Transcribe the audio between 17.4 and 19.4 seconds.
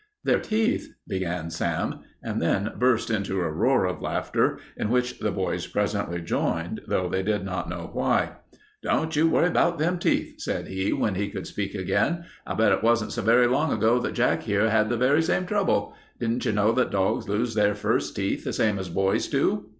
their first teeth the same as boys